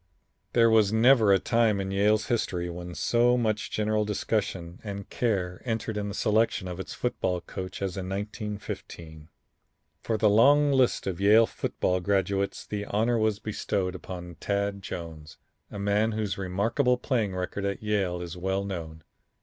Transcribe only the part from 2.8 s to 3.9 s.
so much